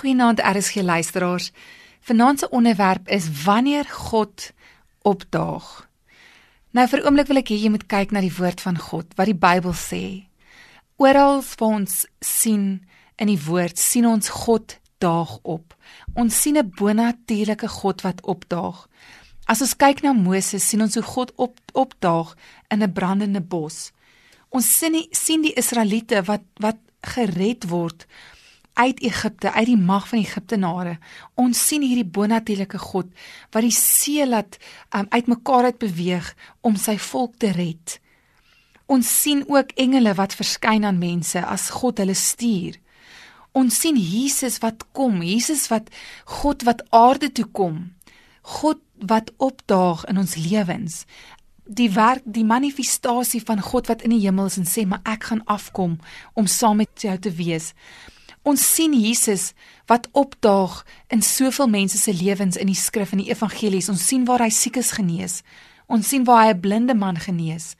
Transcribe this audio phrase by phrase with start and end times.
[0.00, 1.50] Goeienaand RSG luisteraars.
[2.00, 4.52] Vanaand se onderwerp is wanneer God
[5.02, 5.88] opdaag.
[6.70, 9.28] Nou vir oomblik wil ek hê jy moet kyk na die woord van God, wat
[9.28, 10.04] die Bybel sê.
[10.96, 12.64] Oral waar ons sien
[13.20, 15.76] in die woord, sien ons God daag op.
[16.16, 18.88] Ons sien 'n bonatuurlike God wat opdaag.
[19.44, 22.34] As ons kyk na Moses, sien ons hoe God op opdaag
[22.70, 23.92] in 'n brandende bos.
[24.48, 28.06] Ons sien die, sien die Israeliete wat wat gered word
[28.80, 30.96] uit Egipte, uit die mag van Egiptenare.
[31.34, 33.08] Ons sien hierdie bonatuurlike God
[33.52, 34.56] wat die see laat
[34.96, 36.30] um, uitmekaar uit beweeg
[36.64, 37.98] om sy volk te red.
[38.90, 42.78] Ons sien ook engele wat verskyn aan mense as God hulle stuur.
[43.52, 45.90] Ons sien Jesus wat kom, Jesus wat
[46.40, 47.90] God wat aarde toe kom.
[48.58, 51.04] God wat opdaag in ons lewens.
[51.70, 55.24] Die werk, die manifestasie van God wat in die hemel is en sê, "Maar ek
[55.30, 55.98] gaan afkom
[56.34, 57.74] om saam met jou te wees."
[58.42, 59.52] Ons sien Jesus
[59.86, 63.90] wat opdaag in soveel mense se lewens in die skrif en die evangelies.
[63.92, 65.42] Ons sien waar hy siekes genees.
[65.86, 67.76] Ons sien waar hy 'n blinde man genees.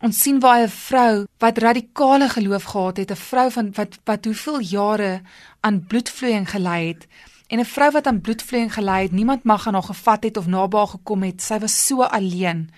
[0.00, 3.98] Ons sien waar hy 'n vrou wat radikale geloof gehad het, 'n vrou van wat
[4.04, 5.22] wat hoeveel jare
[5.60, 7.06] aan bloedvloeiing gely het
[7.48, 10.46] en 'n vrou wat aan bloedvloeiing gely het, niemand mag aan haar gevat het of
[10.46, 11.42] naby haar gekom het.
[11.42, 12.70] Sy was so alleen.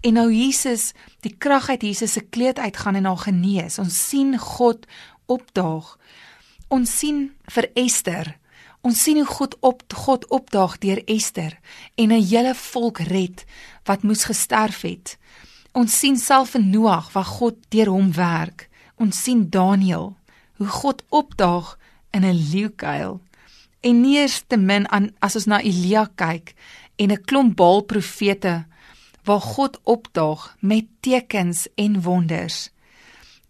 [0.00, 3.78] En nou Jesus, die krag uit Jesus se kleed uitgaan en haar genees.
[3.78, 4.86] Ons sien God
[5.26, 5.98] opdaag.
[6.72, 8.30] Ons sien vir Ester.
[8.80, 11.58] Ons sien hoe God op God opdaag deur Ester
[12.00, 13.44] en 'n hele volk red
[13.84, 15.18] wat moes gesterf het.
[15.72, 18.70] Ons sien self in Noag waar God deur hom werk.
[18.96, 20.16] Ons sien Daniël
[20.56, 21.78] hoe God opdaag
[22.10, 23.20] in 'n leeukuil.
[23.80, 26.54] En nie eers te min aan as ons na Elia kyk
[26.96, 28.66] en 'n klomp Baal profete
[29.24, 32.71] waar God opdaag met tekens en wonders.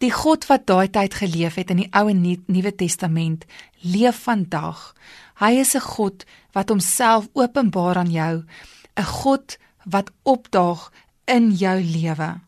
[0.03, 3.45] Die God wat daai tyd geleef het in die Ou en Nuwe Testament,
[3.87, 4.95] leef vandag.
[5.39, 8.45] Hy is 'n God wat homself openbaar aan jou,
[8.97, 10.91] 'n God wat opdaag
[11.27, 12.41] in jou lewe.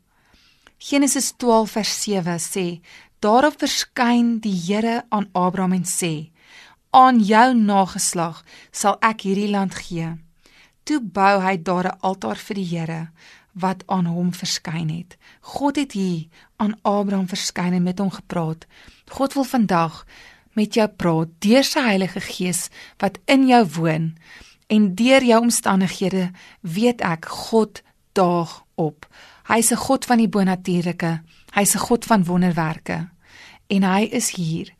[0.78, 2.80] Genesis 12 vers 7 sê:
[3.20, 6.30] Daarop verskyn die Here aan Abraham en sê:
[6.90, 10.18] Aan jou nageslag sal ek hierdie land gee.
[10.84, 13.08] Toe bou hy daar 'n altaar vir die Here
[13.54, 15.16] wat aan hom verskyn het.
[15.40, 16.26] God het hier
[16.56, 18.66] aan Abraham verskyn en met hom gepraat.
[19.08, 20.04] God wil vandag
[20.52, 22.68] met jou praat deur sy Heilige Gees
[23.02, 24.12] wat in jou woon
[24.66, 27.82] en deur jou omstandighede weet ek God
[28.14, 29.06] daag op.
[29.46, 31.22] Hy's 'n God van die bonatuurlike.
[31.52, 33.08] Hy's 'n God van wonderwerke.
[33.66, 34.74] En hy is hier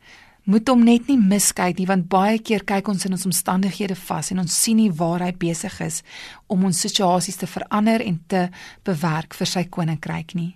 [0.45, 4.31] moet hom net nie miskyk nie want baie keer kyk ons in ons omstandighede vas
[4.31, 6.01] en ons sien nie waar hy besig is
[6.47, 8.47] om ons situasies te verander en te
[8.85, 10.53] bewerk vir sy koninkryk nie.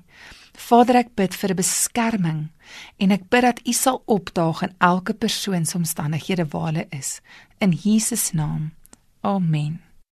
[0.59, 2.41] Vader ek bid vir 'n beskerming
[2.99, 7.21] en ek bid dat U sal opdaag in elke persoon se omstandighede waar hulle is
[7.59, 8.71] in Jesus naam.
[9.21, 9.88] Amen.